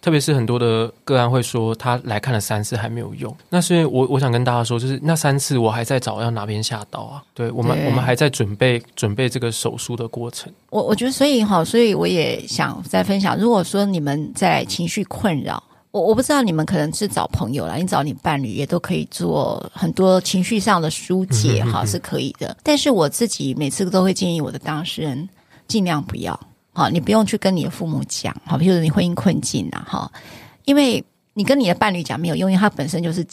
[0.03, 3.35] 特别是很多的个案会说，他来看了三次还没有用。
[3.49, 7.23] 那所以我我想跟大家说，就是那三次我还在找要哪边下刀啊？
[7.33, 10.53] 对我们，对我们还在准备准备这个手术的过程。
[10.71, 13.39] 我我觉得，所以哈，所以我也想再分享。
[13.39, 15.63] 如果说你们在情绪困扰，
[15.93, 22.57] 我我不知道你们可能是找朋友啦，你找你伴侣也都可以做很多情绪上的疏解哈，是可以的。
[22.65, 25.29] 但是我自己每次都会建议我的当事人
[25.69, 26.39] 尽量不要。
[26.73, 30.11] 好，你不用去跟你的父母讲，好，比如你婚姻困境呐，哈，
[30.65, 31.05] 因为
[31.35, 33.27] 你跟你的伴侣讲没有用，因为他本身就是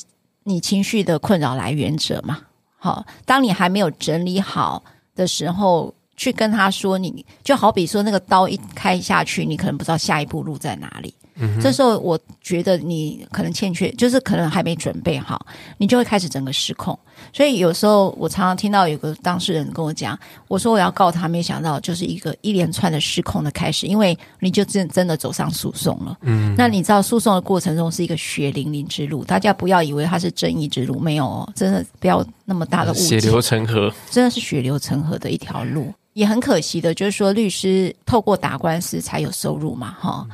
[0.44, 2.40] 你情绪的困扰来源者嘛。
[2.78, 4.84] 好，当你还没有整理好
[5.16, 11.14] 的时候，去跟他说，你就好比说那个刀一开下去，你可能不知道下一步路在哪里。
[11.40, 15.46] 嗯，这时候我觉得你可能欠缺，就是可能还没准备好，
[15.78, 16.98] 你就会开始整个失控。
[17.34, 26.18] 所以有时候我常常听到有个当事人跟我讲，我说我要告他，没想到就是一个一连串的失控的开始，因为你就真真的走上诉讼了。
[26.22, 35.94] 嗯，那你知道诉讼的过程中是一个血淋淋之路，大家不要以为它是正义之路，没有哦，真的不要那么大的误解，血流成河，真的是血流成河的一条路。
[36.14, 40.28] 也很可惜的，就是说律师透过打官司才有收入嘛，哈。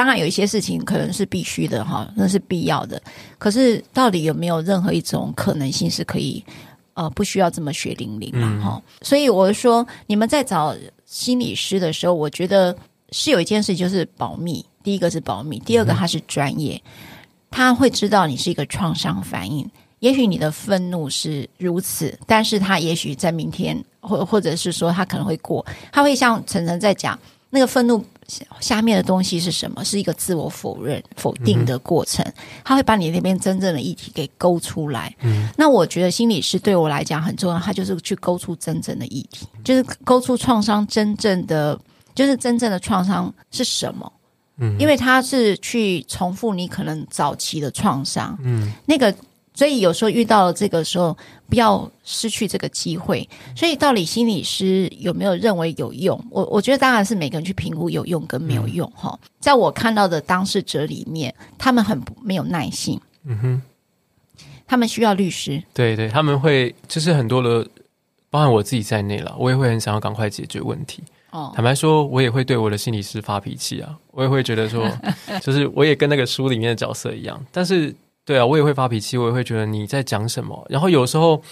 [0.00, 2.98] 当然有一些事情可能是必须的哈，那是必要的。
[3.36, 6.42] 可是到底有没有任何一种可能性是可以
[6.94, 8.82] 呃不需要这么血淋淋嘛哈？
[8.82, 12.74] 嗯、所以我说你们在找心理师的时候，我觉得
[13.10, 14.64] 是有一件事就是保密。
[14.82, 16.82] 第一个是保密，第二个他是专业，
[17.50, 19.70] 他会知道你是一个创伤反应。
[19.98, 27.18] 也许你的愤怒是如此，但是他也许在明天，或或者是说他可能会过，他会像晨晨在讲
[27.50, 28.02] 那个愤怒
[28.60, 29.84] 下面的东西是什么？
[29.84, 32.24] 是一个自我否认、否定的过程，
[32.64, 35.14] 他会把你那边真正的议题给勾出来。
[35.20, 41.78] 嗯，那我觉得心理师对我来讲很重要，他就是去勾出真正的议题，就是勾出创伤真正的，
[42.14, 44.12] 就是真正的创伤是什么？
[44.58, 49.14] 嗯，因为他是去重复你可能早期的创伤，嗯，那个。
[49.60, 51.14] 所以有时候遇到了这个时候，
[51.46, 53.28] 不要失去这个机会。
[53.54, 56.18] 所以到底心理师有没有认为有用？
[56.30, 59.10] 我我觉得当然是每个人去评估有用跟没有用哈。
[59.22, 62.98] 嗯、在我看到的当事者里面，他们很没有耐性。
[63.24, 63.62] 嗯哼，
[64.66, 65.62] 他们需要律师。
[65.74, 67.68] 对对，他们会就是很多的，
[68.30, 71.02] 包含我自己在内了，我也会很想要赶快解决问题。
[71.32, 74.90] 哦，坦白说，我也会对我的心理师发脾气啊，我也会觉得说，
[75.42, 77.94] 就是我也跟那个书里面的角色一样，但是。
[78.30, 80.64] 对啊，我也会发脾气，我也会觉得你在讲什么。
[80.68, 81.42] 然后有时候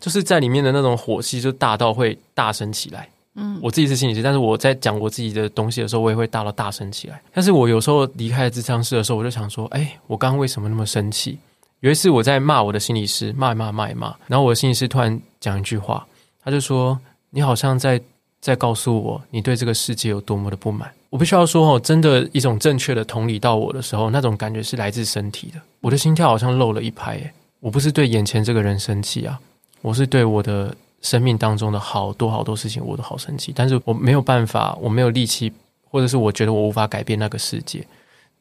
[0.00, 3.08] 就是在里面的那种火气就大到会大声起来。
[3.36, 7.22] 嗯，我自己是心理师，但是我在讲我自己的东西的时候，我也会大到大声起来。
[7.32, 11.38] 但是我有时候离开咨商室的时候，我就想说，哎，我刚刚为什么那么生气？
[11.78, 16.04] 有一次我在骂我的心理师，骂一骂骂一骂，然后我的心理师突然讲一句话，
[16.42, 16.98] 他就说
[17.30, 18.00] ：“你好像在
[18.40, 25.58] 在告诉我，你对这个世界有多么的不满。”我必须要说哦，真的，一种正确的同理到我的时候，那种感觉是来自身体的。
[25.80, 29.40] 我的心跳好像漏了一拍，诶，我不是对眼前这个人生气啊，
[29.80, 33.50] 我是对我的生命当中的好多好多事情，我都好生气。
[33.56, 35.50] 但是我没有办法，我没有力气，
[35.90, 37.82] 或者是我觉得我无法改变那个世界。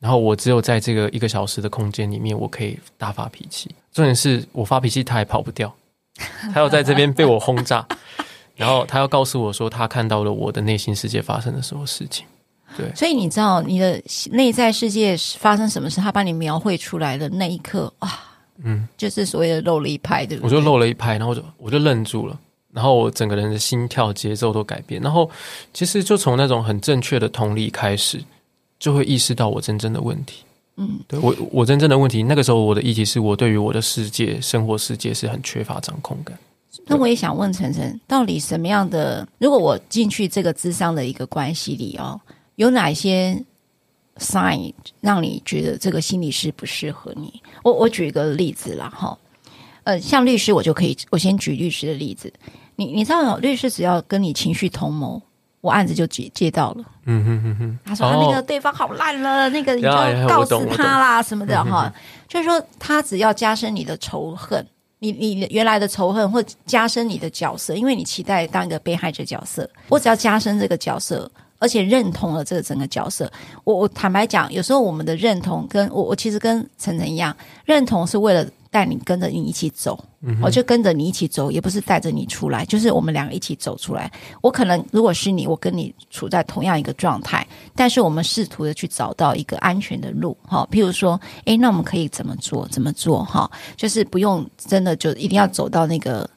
[0.01, 3.73] 然后我只有在这个一个小时的空间里面，我可以大发脾气。
[3.93, 5.73] 重点是我发脾气，他也跑不掉，
[6.53, 7.87] 他要在这边被我轰炸，
[8.57, 12.25] 然后他要告诉我说，他看到了我的内心世界发生的所有事情。
[12.77, 18.11] 对，所以你知道你的内在世界发生什么事，他把你描绘出来的那一刻哇，
[18.63, 20.57] 嗯，就是所谓的漏了一拍，对不对？
[20.57, 22.37] 我就漏了一拍，然后我就我就愣住了，
[22.73, 25.29] 然后我整个人的心跳节奏都改变，然后
[25.73, 28.21] 其实就从那种很正确的同理开始，
[28.77, 30.43] 就会意识到我真正的问题。
[30.75, 36.37] 嗯，对我我真正的问题，那个时候我的议题是我对于我的世界生活世界是很缺乏掌控感。
[36.87, 39.25] 那我也想问晨晨，到底什么样的？
[39.37, 42.19] 如果我进去这个智商的一个关系里哦。
[42.55, 43.43] 有哪些
[44.17, 47.41] sign 让你觉得这个心理师不适合你？
[47.63, 49.17] 我我举一个例子啦，哈，
[49.83, 52.31] 呃，像律师，我就可以，我先举律师的例子。
[52.77, 55.21] 你你知道，律师只要跟你情绪同谋，
[55.59, 56.85] 我案子就接接到了。
[57.05, 59.89] 嗯哼哼哼，他说他那个对方好烂了，哦、那个你就
[60.27, 61.93] 告死他啦什么的哈，
[62.27, 64.65] 就是说他只要加深你的仇恨，
[64.99, 71.29] 你你原来的仇恨或加深你的角色，因为你期待当一个被害者角色，我只要加深这个角色。
[71.59, 73.31] 而且认同了这个整个角色，
[73.63, 79.97] 我我坦白讲，有时候我们的认同跟我我其实跟晨晨一样，认同是为了带你跟着你一起走，
[80.41, 84.11] 我就跟着你一起走，也不是带着你出来，就是我们两个一起走出来。
[84.41, 92.67] 我可能如果是你，我跟你处在同样一个状态，但是我们试图的去找到一个安全的路，哈，譬如说，诶，那我们可以怎么做？
[92.67, 93.23] 怎么做？
[93.23, 96.29] 哈，就是不用真的就一定要走到那个。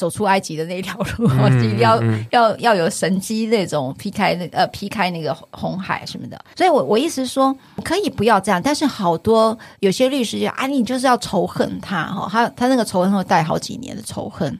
[0.00, 6.42] 走出埃及的那条路，嗯、一 定要、嗯、要要有神机那种劈开那呃劈开那个红海什么的。
[6.56, 14.58] 所以我我意思说，可以不要这样，但是好多有些律师就啊，你就是要仇恨他哈，他他那个仇恨会带好几年的仇恨。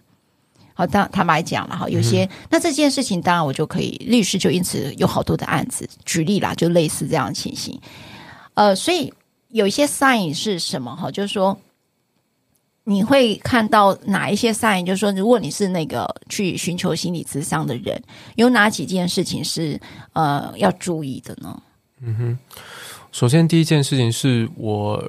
[0.75, 7.81] 好，当坦白讲了哈，有些、嗯、那这件事情，当然我就可以律师就因此有好多的案子，举例啦，就类似这样的情形。
[8.53, 9.11] 呃，所以
[9.49, 11.59] 有一些 sign 是什么哈，就是说。
[12.85, 14.85] 你会看到哪一些 sign？
[14.85, 18.03] 就是说，如果你是那个去寻求心理咨商的人，
[18.37, 19.79] 有哪几件事情是
[20.15, 21.63] 呃要注意的呢？
[22.01, 22.39] 嗯哼，
[23.13, 25.05] 首先第一件事情是我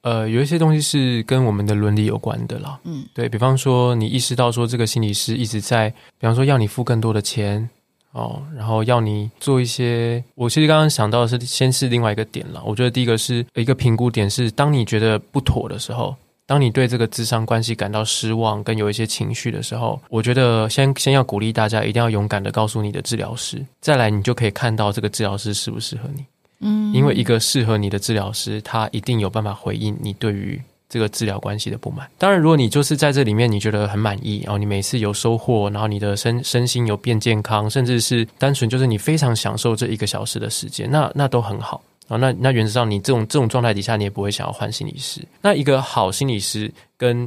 [0.00, 2.80] 呃有一些东西是跟我们的伦理有关的啦。
[2.84, 7.68] 嗯，对，比方说，你意识到说这个心理师一直在，比方说要你付更多的钱。
[8.12, 12.62] 哦，然后要你做一些，我其实刚刚想到的是，先是另外一个点了。
[12.64, 16.14] 我觉得第一个是一个评估点是，当你觉得不妥的时候，
[16.46, 26.24] 当你对这个智商关系感到失望，跟有一些情绪的时候，我觉得先先要鼓励大家一定要勇敢的告诉你的治疗师，再来你就可以看到这个治疗师适不适合你。
[26.60, 30.60] 嗯，因为一个适合你的治疗师，他一定有办法回应你对于。
[30.92, 42.18] 这个治疗关系的不满，当然，如果你就是在这里面你觉得很满意，然后你每次有收获，然后你的身身心有变健康，甚至是单纯就是你非常享受这一个小时的时间，那那都很好啊。
[42.18, 45.22] 那那原则上，你这种这种状态底下，你也不会想要换心理师。
[45.40, 47.20] 那一个好心理师跟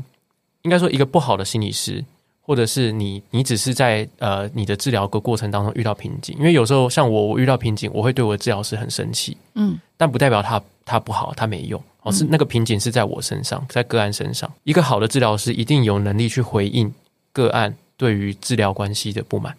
[0.61, 2.05] 应该说一个不好的心理师，
[2.41, 11.81] 或者是你你只是在呃你的治疗个过程当中遇到瓶颈，因为有时候像我我遇到瓶颈，我会对我的治疗师很生气，嗯，但不代表他他不好，他没用。
[12.05, 14.49] 哦，是那个瓶颈是在我身上，在个案身上。
[14.63, 16.93] 一个好的治疗师一定有能力去回应
[17.33, 19.53] 个案对于治疗关系的不满。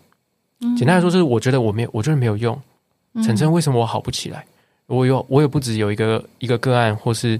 [0.78, 2.58] 简单来说，就是我觉得我没有，我觉得没有用。
[3.24, 4.46] 晨晨，为什么我好不起来？
[4.86, 7.38] 我有，我也不止有一个一个个案，或是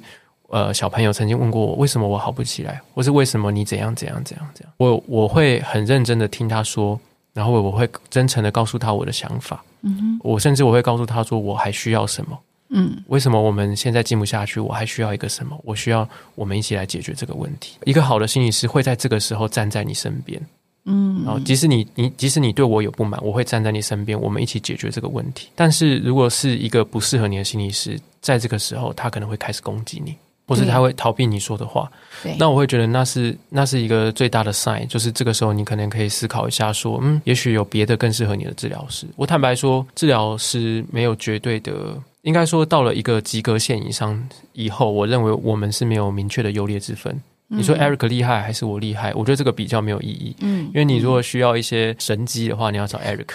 [0.48, 4.72] 呃小朋友曾经问过我，为什么我好不起来，或是为什么你怎样怎样怎样怎样？
[4.78, 6.98] 我我会很认真的听他说，
[7.32, 9.62] 然后我会真诚的告诉他我的想法。
[9.82, 12.36] 嗯哼，我甚至我会告诉他说，我还需要什么。
[12.68, 14.58] 嗯，为什么我们现在进不下去？
[14.58, 15.58] 我还需要一个什么？
[15.64, 17.78] 我需要我们一起来解决这个问题。
[17.84, 20.40] 一个好的心理师会在这个时候站在你身边。
[20.88, 25.48] 嗯，然后即使你你即使你对我有不满，我会站在你身边，我们一起解决这个问题。
[25.54, 30.14] 但是如果是一个不适合你的心理师，在这个时候，他可能会开始攻击你，
[30.46, 31.90] 或是他会逃避你说的话。
[32.22, 39.08] 对，那我会觉得那是那是一个最大的 sign，就是这个时候你可能可以思考一下，说，嗯，也许有别的更适合你的治疗师。
[39.16, 47.22] 我坦白说，治疗师没有绝对的，应该说到了一个及格线以上以后，我认为我们是没有明确的优劣之分。
[47.49, 49.14] 你说 Eric 厉害还是我厉害？
[49.14, 50.35] 我觉得这个比较没有意义。
[50.41, 53.29] 嗯，因为你如果需要一些神机的话，你要找 Eric。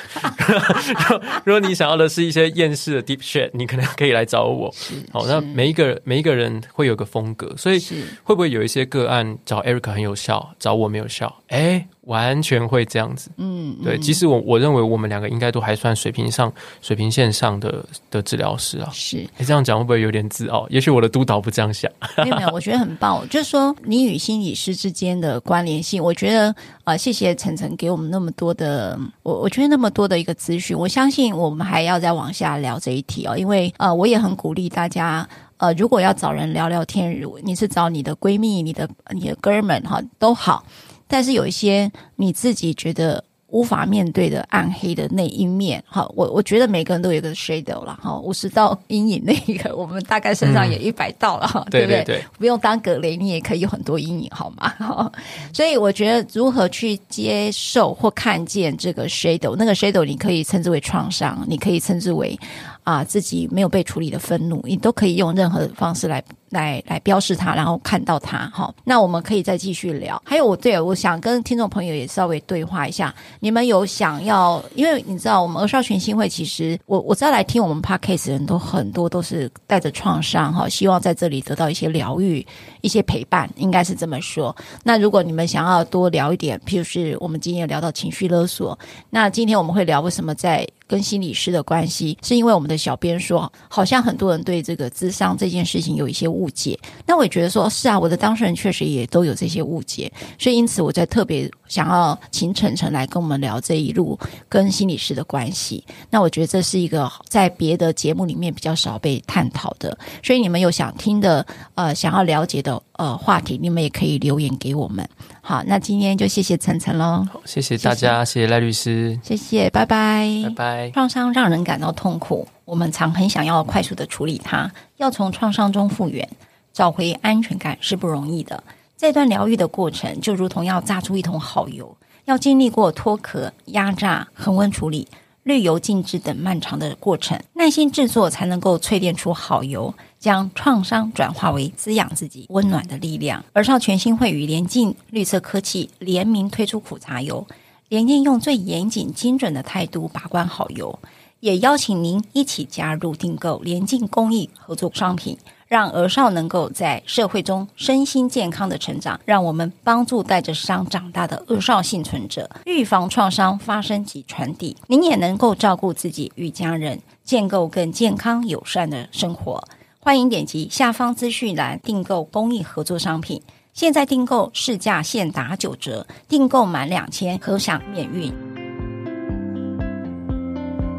[1.45, 4.69] 如果你想要的是一些厌世的 Deep Shit，你可能可以来找我。
[5.13, 7.79] 好，那每一个每一个人会有个风格，所以
[8.23, 11.33] 会不会有一些个案找 Eric 很有效，找我没有效？
[11.51, 11.87] 哎。
[12.05, 13.97] 完全会这样子，嗯，对。
[13.99, 18.89] 其实我我认为我们两个应该都还算水平上、水平线上的的治疗师啊。
[18.91, 20.67] 是，你这样讲会不会有点自傲？
[20.69, 21.89] 也许我的督导不这样想。
[22.17, 23.23] 没有没有，我觉得很棒。
[23.29, 26.49] 就是说，你与心理师之间的关联性，我觉得
[26.83, 30.75] 啊、呃，谢谢晨晨给我们那么多的，我我觉得那么多的一个资讯。
[30.75, 35.25] 我相信我们还要再往下聊这一题哦，因为呃，我也很鼓励大家，
[35.57, 40.65] 呃，如果要找人聊聊天，如你是找你的闺蜜、你的你的哥们哈，都好。
[41.11, 51.97] 但是有一些你自己觉得无法面对的暗黑的那一面，哈，我我觉得每个人都有一个 shadow 了，哈，五十道阴影那一个，我们大概身上也一百道了，哈、嗯，对不对？
[51.97, 54.69] 对对对，不用当格雷，你也可以有很多阴影，好吗？
[54.79, 55.11] 哈
[55.53, 62.39] 所以我觉得如何去接受或看见这个 shadow，那个 shadow 你可以称之为创伤，你可以称之为
[62.83, 66.23] 啊自己没有被处理的愤怒，你都可以用任何的方式来。
[66.51, 70.21] 来来标示它，然后看到它，好，那我们可以再继续聊。
[70.25, 82.45] 还有我对我想跟听众朋友也稍微对话一下，你们有想要，因为你知道我们儿少群心会，其实我我知道来听我们 podcast 人都很多都是带着创伤哈，希望在这里得到一些疗愈、
[82.81, 84.55] 一些陪伴，应该是这么说。
[84.83, 88.77] 那如果你们想要多聊一点，譬如是我们今天聊到情绪勒索，
[89.09, 90.67] 那今天我们会聊为什么在。
[90.91, 96.77] 跟心理师的关系，是因为我们的小编说，好像很多人对这个智商这件事情有一些误误解。
[97.05, 104.17] 那我也觉得说，是啊，我的当事人确实也都有这些误解，所以因此我在特别想要请晨晨来跟我们聊这一路
[104.49, 105.83] 跟心理师的关系。
[106.09, 115.07] 那我觉得这是一个在别的节目里面比较少被探讨的，所以你们有想听的呃，想要了解的呃话题，你们也可以留言给我们。
[115.43, 117.25] 好，那今天就谢谢晨晨喽。
[117.45, 120.91] 谢谢大家，谢谢赖律师，谢谢，拜拜，拜拜。
[120.91, 126.25] 创伤让人感到痛苦，我们常很想要快速的处理它，要从创伤中复原，
[126.71, 128.63] 找回安全感是不容易的。
[128.95, 135.05] 这段疗愈的过程，就如同要榨出一桶好油，要经历过脱壳、压榨、恒温处理、
[135.43, 139.93] 滤油、静置等漫长的过程，耐心制作才能够淬炼出好油。
[140.17, 143.43] 将创伤转化为滋养自己温暖的力量。
[143.51, 147.45] 而少权心会与联进绿色科技联名推出苦茶油，
[147.89, 150.97] 联进用最严谨精准的态度把关好油，
[151.41, 155.37] 也邀请您一起加入订购联净公益合作商品，
[155.67, 159.19] 让儿少能够在社会中身心健康的成长。
[159.25, 164.77] 让我们帮助带着伤长大的儿少幸存者，预防创伤发生及传递。
[164.87, 169.63] 您也能够照顾自己与家人，建构更健康友善的生活。
[169.99, 173.41] 欢迎点击下方资讯栏订购公益合作商品，
[173.73, 178.60] 现在订购市价现打九折，订购满两千可享免运。